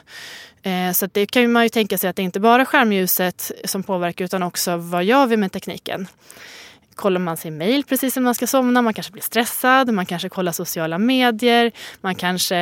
[0.62, 4.24] Eh, så det kan man ju tänka sig att det inte bara skärmljuset som påverkar
[4.24, 6.08] utan också vad gör vi med tekniken?
[7.00, 10.28] kollar man sin mail precis när man ska somna, man kanske blir stressad, man kanske
[10.28, 12.56] kollar sociala medier, man kanske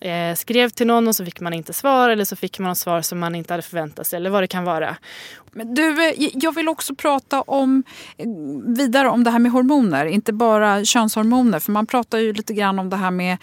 [0.00, 2.78] eh, skrev till någon och så fick man inte svar eller så fick man ett
[2.78, 4.96] svar som man inte hade förväntat sig eller vad det kan vara.
[5.52, 7.82] Men du, eh, jag vill också prata om,
[8.16, 8.26] eh,
[8.66, 11.60] vidare om det här med hormoner, inte bara könshormoner.
[11.60, 13.36] För man pratar ju lite grann om det här med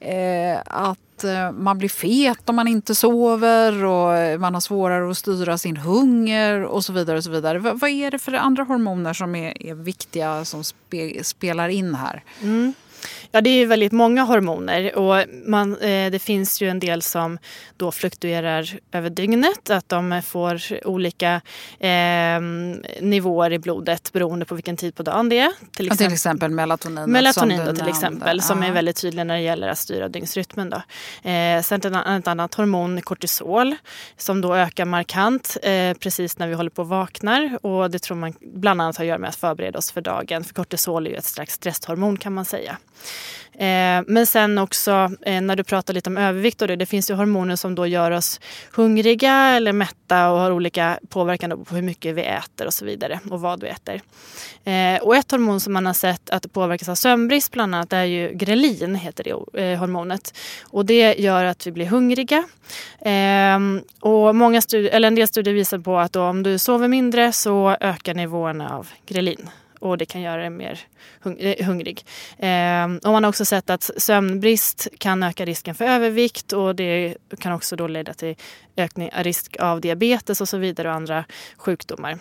[0.00, 5.18] eh, att eh, man blir fet om man inte sover och man har svårare att
[5.18, 7.16] styra sin hunger och så vidare.
[7.16, 7.58] Och så vidare.
[7.58, 11.94] V vad är det för andra hormoner som är, är viktiga som spe spelar in
[11.94, 12.22] här?
[12.42, 12.74] Mm.
[13.30, 17.38] Ja, det är väldigt många hormoner och man, eh, det finns ju en del som
[17.76, 19.70] då fluktuerar över dygnet.
[19.70, 21.40] Att de får olika
[21.78, 22.40] eh,
[23.00, 25.52] nivåer i blodet beroende på vilken tid på dagen det är.
[25.76, 27.10] Till exempel, till exempel melatonin.
[27.10, 30.70] Melatonin då, till exempel som är väldigt tydlig när det gäller att styra dygnsrytmen.
[30.70, 30.82] Då.
[31.30, 33.76] Eh, sen ett annat hormon, kortisol,
[34.16, 37.66] som då ökar markant eh, precis när vi håller på att vaknar.
[37.66, 40.44] Och det tror man bland annat har att göra med att förbereda oss för dagen.
[40.44, 42.76] För kortisol är ju ett slags stresshormon kan man säga.
[43.60, 47.10] Eh, men sen också eh, när du pratar lite om övervikt och det, det finns
[47.10, 48.40] ju hormoner som då gör oss
[48.72, 53.20] hungriga eller mätta och har olika påverkan på hur mycket vi äter och så vidare
[53.30, 54.00] och vad vi äter.
[54.64, 57.92] Eh, och ett hormon som man har sett att det påverkas av sömnbrist bland annat
[57.92, 60.34] är ju grelin, heter det eh, hormonet.
[60.62, 62.44] Och det gör att vi blir hungriga.
[63.00, 67.32] Ehm, och många studier, eller en del studier visar på att om du sover mindre
[67.32, 70.80] så ökar nivåerna av grelin och det kan göra dig mer
[71.38, 72.04] eh, hungrig.
[72.38, 77.16] Eh, och man har också sett att sömnbrist kan öka risken för övervikt och det
[77.38, 78.36] kan också då leda till
[78.76, 81.24] ökning risk av diabetes och så vidare och andra
[81.56, 82.18] sjukdomar.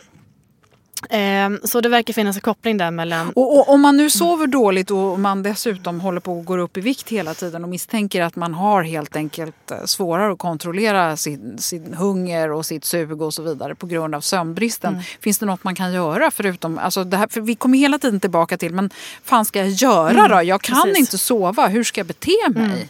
[1.10, 3.30] Ehm, så det verkar finnas en koppling där mellan...
[3.30, 6.78] Och, och, om man nu sover dåligt och man dessutom håller på att gå upp
[6.78, 11.18] i vikt hela tiden och misstänker att man har helt enkelt eh, svårare att kontrollera
[11.18, 14.94] sin, sin hunger och sitt sug och så vidare på grund av sömnbristen.
[14.94, 15.06] Mm.
[15.22, 16.78] Finns det något man kan göra förutom...
[16.78, 18.90] Alltså det här, för vi kommer hela tiden tillbaka till men
[19.24, 20.44] fan ska jag göra mm, då?
[20.44, 21.00] Jag kan precis.
[21.00, 21.68] inte sova.
[21.68, 22.64] Hur ska jag bete mig?
[22.64, 22.88] Mm.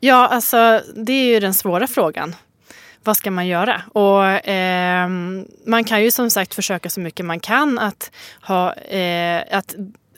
[0.00, 2.34] Ja, alltså det är ju den svåra frågan
[3.04, 3.82] vad ska man göra?
[3.92, 5.08] Och eh,
[5.66, 8.10] man kan ju som sagt försöka så mycket man kan att
[8.42, 9.74] ha eh, att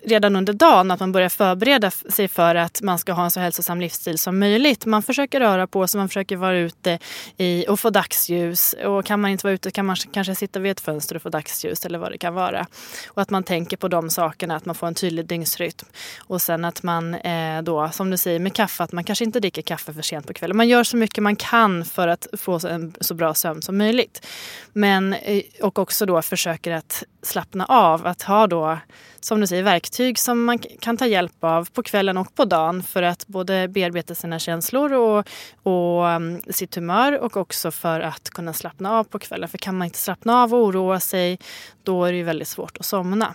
[0.07, 3.40] redan under dagen att man börjar förbereda sig för att man ska ha en så
[3.40, 4.87] hälsosam livsstil som möjligt.
[4.87, 6.99] Man försöker röra på sig, man försöker vara ute
[7.37, 8.73] i, och få dagsljus.
[8.73, 11.29] Och kan man inte vara ute kan man kanske sitta vid ett fönster och få
[11.29, 12.66] dagsljus eller vad det kan vara.
[13.09, 15.87] Och att man tänker på de sakerna, att man får en tydlig dygnsrytm.
[16.19, 19.40] Och sen att man eh, då, som du säger med kaffe, att man kanske inte
[19.40, 20.57] dricker kaffe för sent på kvällen.
[20.57, 24.27] Man gör så mycket man kan för att få en så bra sömn som möjligt.
[24.73, 28.79] Men, eh, och också då försöker att slappna av, att ha då
[29.21, 32.83] som du säger, verktyg som man kan ta hjälp av på kvällen och på dagen
[32.83, 35.29] för att både bearbeta sina känslor och,
[35.62, 39.49] och um, sitt humör och också för att kunna slappna av på kvällen.
[39.49, 41.39] För kan man inte slappna av och oroa sig,
[41.83, 43.35] då är det ju väldigt svårt att somna.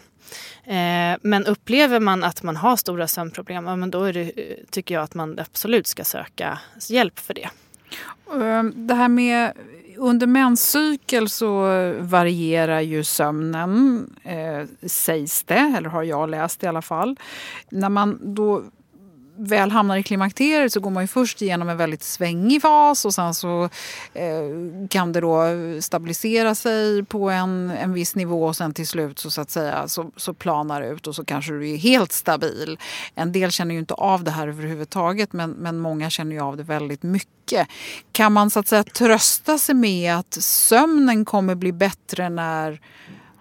[0.64, 4.58] Eh, men upplever man att man har stora sömnproblem, ja, men då är det, eh,
[4.70, 7.50] tycker jag att man absolut ska söka hjälp för det.
[8.34, 9.54] Ehm, det här med
[10.02, 11.62] under menscykel så
[12.00, 17.20] varierar ju sömnen, eh, sägs det, eller har jag läst i alla fall.
[17.70, 18.64] När man då
[19.48, 23.14] väl hamnar i klimakteriet så går man ju först igenom en väldigt svängig fas och
[23.14, 23.70] sen så
[24.14, 25.46] eh, kan det då
[25.82, 29.88] stabilisera sig på en, en viss nivå och sen till slut så, så att säga
[29.88, 32.80] så, så planar ut och så kanske du är helt stabil.
[33.16, 36.58] En del känner ju inte av det här överhuvudtaget men, men många känner ju av
[36.58, 37.68] det väldigt mycket.
[38.12, 42.82] Kan man så att säga trösta sig med att sömnen kommer bli bättre när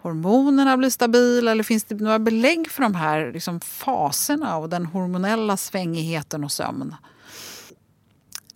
[0.03, 1.51] hormonerna blir stabila?
[1.51, 6.53] Eller finns det några belägg för de här liksom, faserna och den hormonella svängigheten och
[6.53, 6.95] sömn?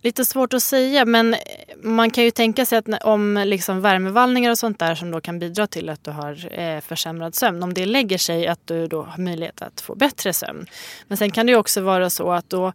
[0.01, 1.35] Lite svårt att säga, men
[1.83, 5.39] man kan ju tänka sig att om liksom värmevallningar och sånt där som då kan
[5.39, 9.03] bidra till att du har eh, försämrad sömn, om det lägger sig att du då
[9.03, 10.65] har möjlighet att få bättre sömn.
[11.07, 12.73] Men sen kan det också vara så att då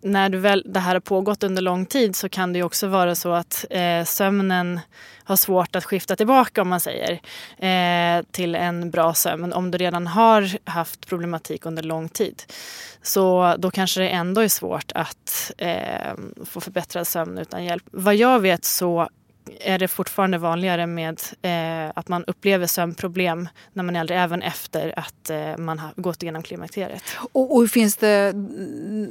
[0.00, 3.14] när du väl, det här har pågått under lång tid så kan det också vara
[3.14, 4.80] så att eh, sömnen
[5.24, 7.20] har svårt att skifta tillbaka om man säger
[7.58, 12.42] eh, till en bra sömn om du redan har haft problematik under lång tid.
[13.02, 17.84] Så då kanske det ändå är svårt att eh, få förbättrad sömn utan hjälp.
[17.90, 19.08] Vad jag vet så
[19.60, 24.42] är det fortfarande vanligare med eh, att man upplever sömnproblem när man är äldre, även
[24.42, 27.02] efter att eh, man har gått igenom klimakteriet.
[27.32, 28.32] Och, och finns det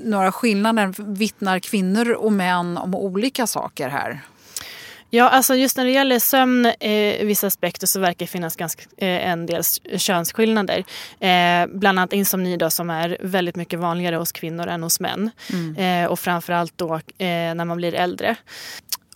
[0.04, 0.94] några skillnader?
[0.98, 4.22] Vittnar kvinnor och män om olika saker här?
[5.10, 8.84] Ja, alltså just när det gäller sömn eh, vissa aspekter så verkar det finnas ganska,
[8.98, 9.64] eh, en del
[9.98, 10.84] könsskillnader.
[11.20, 15.32] Eh, bland annat insomni då, som är väldigt mycket vanligare hos kvinnor än hos män.
[15.54, 16.04] Mm.
[16.04, 18.36] Eh, och framförallt då eh, när man blir äldre.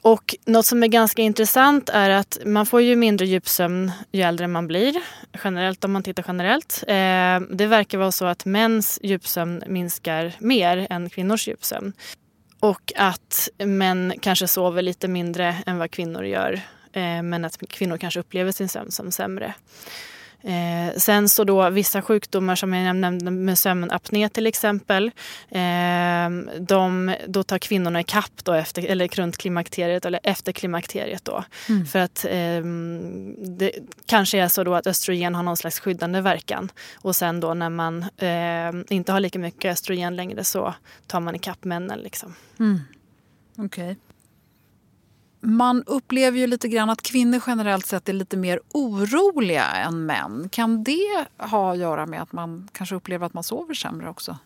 [0.01, 4.47] Och något som är ganska intressant är att man får ju mindre djupsömn ju äldre
[4.47, 4.95] man blir.
[5.43, 6.83] Generellt om man tittar generellt.
[6.87, 11.93] Eh, det verkar vara så att mäns djupsömn minskar mer än kvinnors djupsömn.
[12.59, 16.53] Och att män kanske sover lite mindre än vad kvinnor gör
[16.93, 19.53] eh, men att kvinnor kanske upplever sin sömn som sämre.
[20.43, 25.11] Eh, sen så då vissa sjukdomar som jag nämnde med sömnapné till exempel.
[25.49, 31.25] Eh, de, då tar kvinnorna i kapp då efter, eller runt klimakteriet eller efter klimakteriet
[31.25, 31.43] då.
[31.69, 31.85] Mm.
[31.85, 32.63] För att eh,
[33.57, 33.71] det
[34.05, 36.71] kanske är så då att östrogen har någon slags skyddande verkan.
[36.95, 40.73] Och sen då när man eh, inte har lika mycket östrogen längre så
[41.07, 42.35] tar man i kapp männen liksom.
[42.59, 42.79] Mm.
[43.57, 43.91] Okej.
[43.91, 43.95] Okay
[45.41, 50.49] man upplever ju lite grann att kvinnor generellt sett är lite mer oroliga än män.
[50.51, 54.37] Kan det ha att göra med att man kanske upplever att man sover sämre också?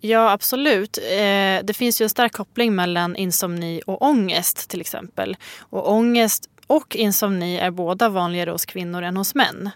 [0.00, 0.98] Ja, absolut.
[0.98, 5.36] Eh, det finns ju en stark koppling mellan insomni och ångest till exempel.
[5.58, 9.70] Och ångest och insomni är båda vanligare hos kvinnor än hos män.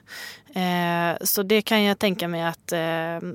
[0.54, 3.30] Eh, så det kan jag tänka mig att eh,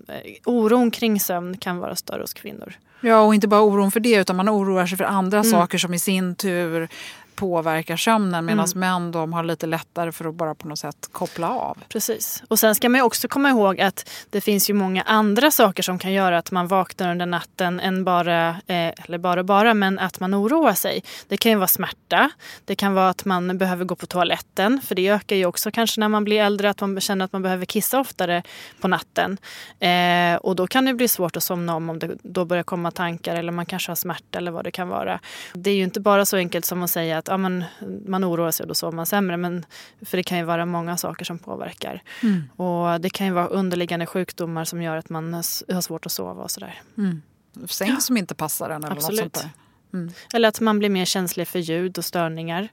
[0.45, 2.73] oron kring sömn kan vara större hos kvinnor.
[3.01, 5.51] Ja, och inte bara oron för det utan man oroar sig för andra mm.
[5.51, 6.89] saker som i sin tur
[7.37, 8.79] påverkar sömnen medan mm.
[8.79, 11.77] män de har lite lättare för att bara på något sätt koppla av.
[11.89, 12.43] Precis.
[12.47, 15.99] Och sen ska man också komma ihåg att det finns ju många andra saker som
[15.99, 20.19] kan göra att man vaknar under natten än bara, eh, eller bara bara, men att
[20.19, 21.03] man oroar sig.
[21.27, 22.29] Det kan ju vara smärta.
[22.65, 25.99] Det kan vara att man behöver gå på toaletten för det ökar ju också kanske
[25.99, 28.43] när man blir äldre att man känner att man behöver kissa oftare
[28.81, 29.37] på natten.
[29.79, 32.91] Eh, och då kan det bli svårt att somna om om det då börjar komma
[32.91, 35.19] tankar eller man kanske har smärta eller vad det kan vara.
[35.53, 37.63] Det är ju inte bara så enkelt som att säga att att ja, man,
[38.05, 39.37] man oroar sig och då sover man sämre.
[39.37, 39.65] Men,
[40.01, 42.03] för det kan ju vara många saker som påverkar.
[42.23, 42.49] Mm.
[42.55, 46.43] Och det kan ju vara underliggande sjukdomar som gör att man har svårt att sova
[46.43, 46.81] och sådär.
[46.97, 47.21] Mm.
[47.67, 47.99] Säng ja.
[47.99, 49.23] som inte passar en eller Absolut.
[49.23, 49.53] något sånt
[49.91, 49.99] där.
[49.99, 50.13] Mm.
[50.33, 52.67] Eller att man blir mer känslig för ljud och störningar.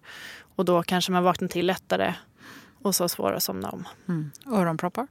[0.56, 2.14] Och då kanske man vaknar till lättare
[2.82, 3.88] och så svårare att somna om.
[4.08, 4.30] Mm.
[4.46, 5.06] Öronproppar?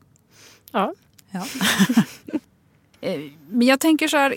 [0.72, 0.94] Ja.
[1.32, 1.46] ja.
[3.04, 4.36] Eh, men jag tänker så här,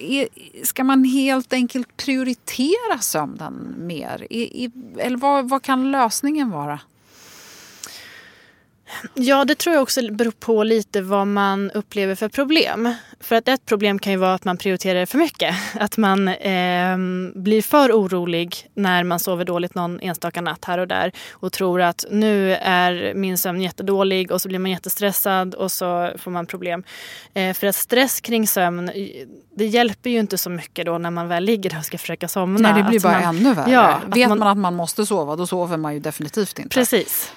[0.64, 4.26] ska man helt enkelt prioritera sömnen mer?
[4.98, 6.80] Eller vad, vad kan lösningen vara?
[9.14, 12.94] Ja, det tror jag också beror på lite vad man upplever för problem.
[13.20, 15.54] För att ett problem kan ju vara att man prioriterar för mycket.
[15.74, 16.96] Att man eh,
[17.34, 21.80] blir för orolig när man sover dåligt någon enstaka natt här och där och tror
[21.82, 26.46] att nu är min sömn jättedålig och så blir man jättestressad och så får man
[26.46, 26.84] problem.
[27.34, 28.90] Eh, för att stress kring sömn,
[29.56, 32.72] det hjälper ju inte så mycket då när man väl ligger och ska försöka somna.
[32.72, 33.70] Nej, det blir bara man, ännu värre.
[33.70, 36.74] Ja, Vet man, man att man måste sova, då sover man ju definitivt inte.
[36.74, 37.32] Precis.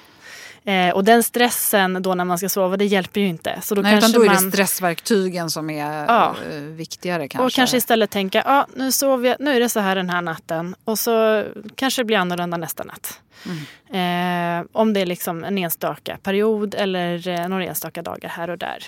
[0.64, 3.58] Eh, och den stressen då när man ska sova, det hjälper ju inte.
[3.62, 4.44] Så då Nej, kanske utan då är man...
[4.44, 6.36] det stressverktygen som är ja.
[6.50, 7.46] Eh, viktigare kanske.
[7.46, 10.22] Och kanske istället tänka, ja nu sover jag, nu är det så här den här
[10.22, 10.74] natten.
[10.84, 11.44] Och så
[11.74, 13.20] kanske det blir annorlunda nästa natt.
[13.46, 14.60] Mm.
[14.60, 18.58] Eh, om det är liksom en enstaka period eller eh, några enstaka dagar här och
[18.58, 18.84] där.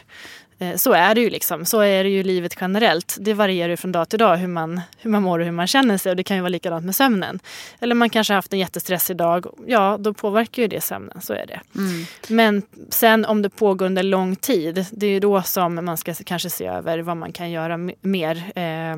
[0.63, 1.65] Eh, så är det ju liksom.
[1.65, 3.17] Så är det ju livet generellt.
[3.21, 5.67] Det varierar ju från dag till dag hur man, hur man mår och hur man
[5.67, 6.11] känner sig.
[6.11, 7.41] Och det kan ju vara likadant med sömnen.
[7.81, 9.47] Eller man kanske har haft en jättestressig dag.
[9.67, 11.21] Ja, då påverkar ju det sömnen.
[11.21, 11.61] Så är det.
[11.77, 12.05] Mm.
[12.29, 14.87] Men sen om det pågår under lång tid.
[14.91, 18.53] Det är ju då som man ska kanske se över vad man kan göra mer.
[18.59, 18.97] Eh,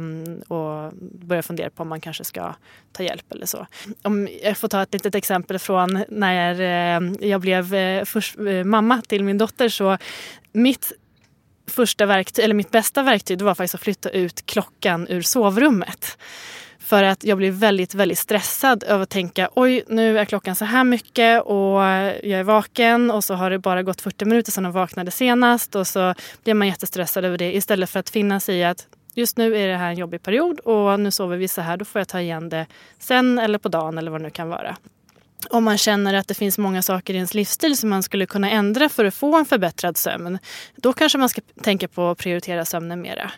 [0.49, 2.55] och börja fundera på om man kanske ska
[2.93, 3.67] ta hjälp eller så.
[4.03, 8.65] Om jag får ta ett litet exempel från när eh, jag blev eh, först, eh,
[8.65, 9.69] mamma till min dotter.
[9.69, 9.99] så
[10.53, 10.93] mitt
[11.67, 16.19] första verktyg, eller mitt bästa verktyg var faktiskt att flytta ut klockan ur sovrummet.
[16.79, 20.65] För att jag blev väldigt, väldigt stressad över att tänka oj, nu är klockan så
[20.65, 21.81] här mycket och
[22.23, 25.75] jag är vaken och så har det bara gått 40 minuter sedan jag vaknade senast
[25.75, 29.37] och så blir man jättestressad över det istället för att finna sig i att just
[29.37, 32.01] nu är det här en jobbig period och nu sover vi så här, då får
[32.01, 32.67] jag ta igen det
[32.99, 34.77] sen eller på dagen eller vad det nu kan vara
[35.51, 38.51] om man känner att det finns många saker i ens livsstil som man skulle kunna
[38.51, 40.39] ändra för att få en förbättrad sömn.
[40.77, 43.31] Då kanske man ska tänka på att prioritera sömnen mera.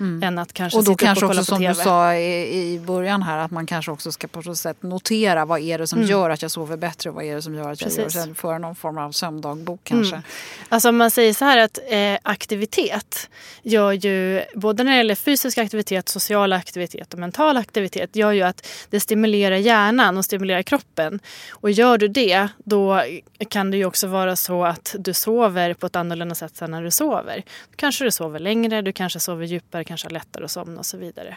[0.00, 0.22] Mm.
[0.22, 1.74] Än att kanske och då sitta kanske och kolla också på som TV.
[1.74, 5.44] du sa i, i början här att man kanske också ska på något sätt notera
[5.44, 6.10] vad är det som mm.
[6.10, 8.16] gör att jag sover bättre och vad är det som gör att jag Precis.
[8.16, 10.16] gör föra någon form av sömndagbok kanske.
[10.16, 10.26] Mm.
[10.68, 13.30] Alltså om man säger så här att eh, aktivitet
[13.62, 18.42] gör ju både när det gäller fysisk aktivitet, social aktivitet och mental aktivitet gör ju
[18.42, 21.20] att det stimulerar hjärnan och stimulerar kroppen.
[21.50, 23.02] Och gör du det, då
[23.48, 26.82] kan det ju också vara så att du sover på ett annorlunda sätt sen när
[26.82, 27.42] du sover.
[27.70, 30.86] Då kanske du sover längre, du kanske sover djupare, kanske har lättare att somna och
[30.86, 31.36] så vidare.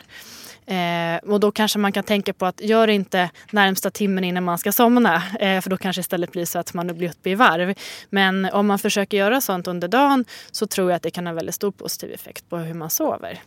[0.65, 4.57] Eh, och då kanske man kan tänka på att gör inte närmsta timmen innan man
[4.57, 5.23] ska somna.
[5.39, 7.73] Eh, för då kanske istället blir så att man blir uppe i varv.
[8.09, 11.33] Men om man försöker göra sånt under dagen så tror jag att det kan ha
[11.33, 13.39] väldigt stor positiv effekt på hur man sover.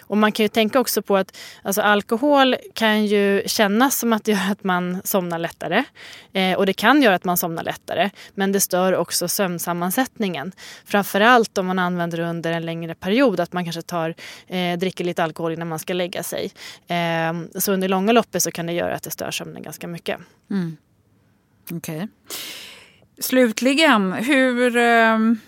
[0.00, 4.24] Och man kan ju tänka också på att alltså, alkohol kan ju kännas som att
[4.24, 5.84] det gör att man somnar lättare.
[6.32, 8.10] Eh, och det kan göra att man somnar lättare.
[8.34, 10.52] Men det stör också sömnsammansättningen.
[10.84, 13.40] Framförallt om man använder det under en längre period.
[13.40, 14.14] Att man kanske tar,
[14.46, 16.50] eh, dricker lite alkohol innan man ska lägga sig.
[16.88, 20.18] Eh, så under långa loppet så kan det göra att det stör sömnen ganska mycket.
[20.50, 20.76] Mm.
[21.72, 22.08] Okej.
[23.18, 24.76] Slutligen, hur...
[24.76, 25.38] Ehm,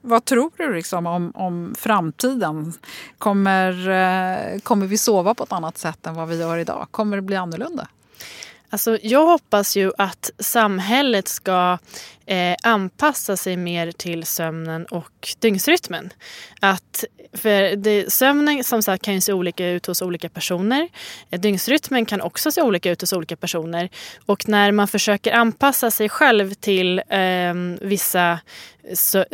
[0.00, 2.72] vad tror du liksom om, om framtiden?
[3.18, 6.86] Kommer, eh, kommer vi sova på ett annat sätt än vad vi gör idag?
[6.90, 7.88] Kommer det bli annorlunda?
[8.70, 11.78] Alltså, jag hoppas ju att samhället ska
[12.26, 16.12] eh, anpassa sig mer till sömnen och dygnsrytmen.
[16.60, 20.88] Att, för det, sömnen som sagt kan ju se olika ut hos olika personer.
[21.30, 23.88] Eh, dygnsrytmen kan också se olika ut hos olika personer.
[24.26, 28.40] Och när man försöker anpassa sig själv till eh, vissa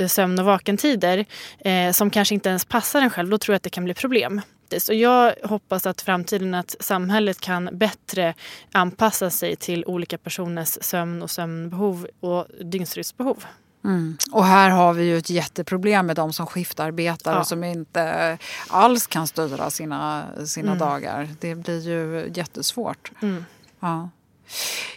[0.08, 1.24] sömn och vakentider
[1.58, 3.94] eh, som kanske inte ens passar en själv, då tror jag att det kan bli
[3.94, 4.88] problem faktiskt.
[4.88, 8.34] Och jag hoppas att framtiden att samhället kan bättre
[8.72, 13.44] anpassa sig till olika personers sömn och sömnbehov och dygnsrytmsbehov.
[13.84, 14.16] Mm.
[14.32, 17.40] Och här har vi ju ett jätteproblem med de som skiftarbetar ja.
[17.40, 18.38] och som inte
[18.68, 20.78] alls kan styra sina, sina mm.
[20.78, 21.28] dagar.
[21.40, 23.12] Det blir ju jättesvårt.
[23.22, 23.44] Mm.
[23.80, 24.10] Ja.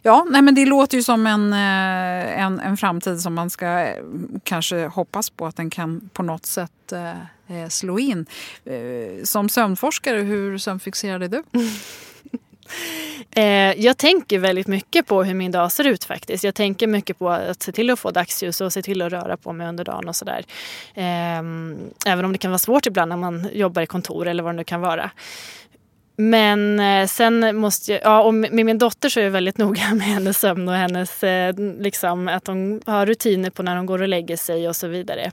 [0.02, 3.68] Ja, nej men det låter ju som en, eh, en, en framtid som man ska
[3.68, 4.04] eh,
[4.44, 7.14] kanske hoppas på att den kan på något sätt eh,
[7.50, 8.26] Eh, slå in.
[8.66, 11.44] Eh, som sömnforskare, hur sömnfixerad är du?
[13.32, 16.44] Eh, jag tänker väldigt mycket på hur min dag ser ut faktiskt.
[16.44, 19.38] Jag tänker mycket på att se till att få dagsljus och se till att röra
[19.38, 20.46] på mig under dagen och sådär.
[20.96, 24.54] Ehm, även om det kan vara svårt ibland när man jobbar i kontor eller vad
[24.54, 25.12] det nu kan vara.
[26.16, 30.08] Men sen måste jag, ja, och med min dotter så är jag väldigt noga med
[30.08, 31.24] hennes sömn och hennes,
[31.80, 35.32] liksom, att hon har rutiner på när hon går och lägger sig och så vidare.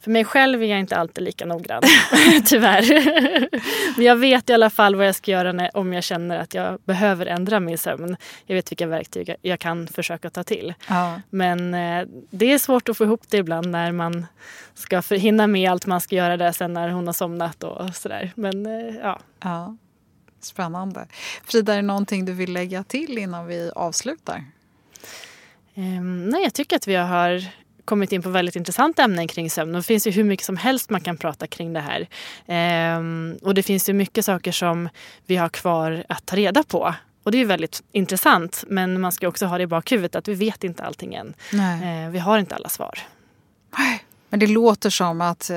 [0.00, 1.82] För mig själv är jag inte alltid lika noggrann,
[2.44, 2.84] tyvärr.
[3.96, 6.54] Men jag vet i alla fall vad jag ska göra när, om jag känner att
[6.54, 8.16] jag behöver ändra min sömn.
[8.46, 10.74] Jag vet vilka verktyg jag kan försöka ta till.
[10.88, 11.20] Ja.
[11.30, 14.26] Men eh, det är svårt att få ihop det ibland när man
[14.74, 18.32] ska hinna med allt man ska göra där sen när hon har somnat och sådär.
[18.34, 19.20] Men eh, ja.
[19.40, 19.76] ja.
[20.40, 21.06] Spännande.
[21.44, 24.44] Frida, är det någonting du vill lägga till innan vi avslutar?
[25.74, 27.44] Um, nej, jag tycker att vi har
[27.90, 29.72] kommit in på väldigt intressanta ämnen kring sömn.
[29.72, 32.08] Det finns ju hur mycket som helst man kan prata kring det här.
[32.96, 34.88] Um, och det finns ju mycket saker som
[35.26, 36.94] vi har kvar att ta reda på.
[37.22, 38.64] Och det är väldigt intressant.
[38.68, 41.34] Men man ska också ha det i bakhuvudet att vi vet inte allting än.
[41.82, 42.98] Uh, vi har inte alla svar.
[43.78, 44.04] Nej.
[44.30, 45.56] Men det låter som att eh,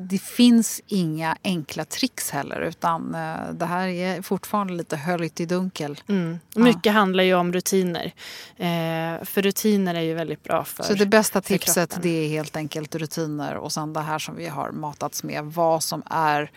[0.00, 5.46] det finns inga enkla tricks heller utan eh, det här är fortfarande lite höljt i
[5.46, 6.00] dunkel.
[6.08, 6.38] Mm.
[6.56, 6.92] Mycket ja.
[6.92, 8.12] handlar ju om rutiner.
[8.56, 12.56] Eh, för rutiner är ju väldigt bra för Så det bästa tipset det är helt
[12.56, 15.44] enkelt rutiner och sen det här som vi har matats med.
[15.44, 16.50] Vad som är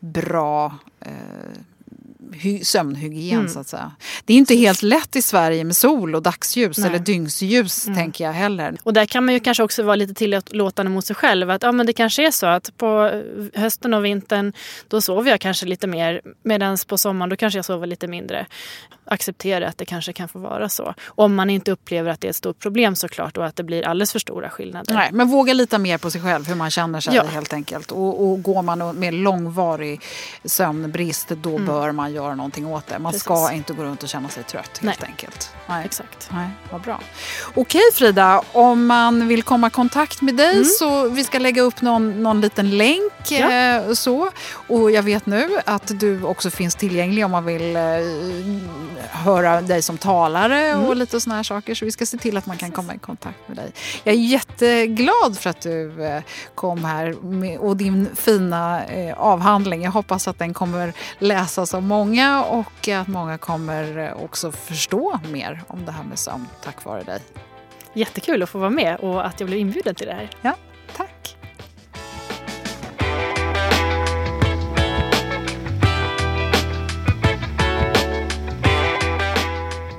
[0.00, 1.10] bra eh,
[2.62, 3.48] sömnhygien mm.
[3.48, 3.92] så att säga.
[4.24, 6.88] Det är inte helt lätt i Sverige med sol och dagsljus Nej.
[6.88, 7.98] eller dygnsljus mm.
[7.98, 8.76] tänker jag heller.
[8.82, 11.50] Och där kan man ju kanske också vara lite tillåtande mot sig själv.
[11.50, 13.22] Att ja, men det kanske är så att på
[13.54, 14.52] hösten och vintern
[14.88, 18.46] då sover jag kanske lite mer medan på sommaren då kanske jag sover lite mindre.
[19.04, 20.94] Acceptera att det kanske kan få vara så.
[21.06, 23.86] Om man inte upplever att det är ett stort problem såklart och att det blir
[23.86, 24.94] alldeles för stora skillnader.
[24.94, 27.24] Nej, men våga lita mer på sig själv hur man känner sig ja.
[27.24, 27.92] helt enkelt.
[27.92, 30.00] Och, och går man med långvarig
[30.44, 31.66] sömnbrist då mm.
[31.66, 32.98] bör man göra någonting åt det.
[32.98, 33.24] Man Precis.
[33.24, 35.08] ska inte gå runt och känna sig trött helt Nej.
[35.10, 35.50] enkelt.
[35.66, 35.84] Nej.
[35.84, 36.30] Exakt.
[36.32, 37.00] Nej, vad bra.
[37.54, 40.64] Okej Frida, om man vill komma i kontakt med dig mm.
[40.64, 43.12] så vi ska lägga upp någon, någon liten länk.
[43.28, 43.52] Ja.
[43.52, 44.30] Eh, så.
[44.50, 47.82] Och jag vet nu att du också finns tillgänglig om man vill eh,
[49.10, 50.84] höra dig som talare mm.
[50.84, 51.74] och lite sådana här saker.
[51.74, 53.72] Så vi ska se till att man kan komma i kontakt med dig.
[54.04, 56.22] Jag är jätteglad för att du eh,
[56.54, 59.82] kom här med, och din fina eh, avhandling.
[59.82, 65.20] Jag hoppas att den kommer läsas av många många och att många kommer också förstå
[65.32, 67.20] mer om det här med sömn tack vare dig.
[67.92, 70.30] Jättekul att få vara med och att jag blev inbjuden till det här.
[70.42, 70.54] Ja,
[70.96, 71.37] tack.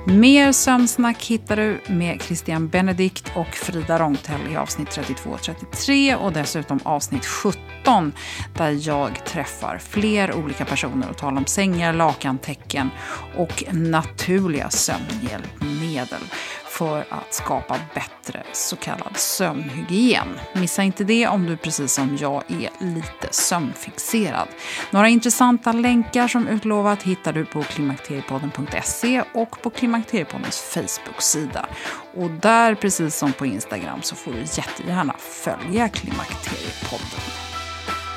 [0.06, 6.14] Mer sömnsnack hittar du med Christian Benedikt och Frida Rångtell i avsnitt 32 och 33
[6.14, 8.12] och dessutom avsnitt 17
[8.56, 12.90] där jag träffar fler olika personer och talar om sängar, lakantecken
[13.36, 16.22] och naturliga sömnhjälpmedel
[16.70, 20.28] för att skapa bättre så kallad sömnhygien.
[20.52, 24.48] Missa inte det om du precis som jag är lite sömnfixerad.
[24.90, 31.66] Några intressanta länkar som utlovat hittar du på klimakteriepodden.se och på Klimakteriepoddens Facebook-sida.
[32.14, 37.49] Och där, precis som på Instagram, så får du jättegärna följa Klimakteriepodden.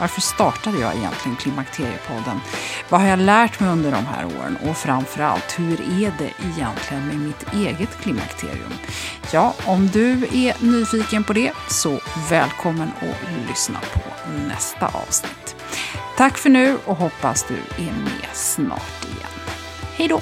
[0.03, 2.39] Varför startade jag egentligen Klimakteriepodden?
[2.89, 4.57] Vad har jag lärt mig under de här åren?
[4.69, 8.73] Och framförallt, hur är det egentligen med mitt eget klimakterium?
[9.31, 11.99] Ja, om du är nyfiken på det, så
[12.29, 13.99] välkommen att lyssna på
[14.47, 15.55] nästa avsnitt.
[16.17, 19.31] Tack för nu och hoppas du är med snart igen.
[19.95, 20.21] Hej då!